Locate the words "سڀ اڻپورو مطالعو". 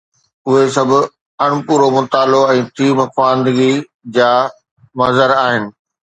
0.75-2.39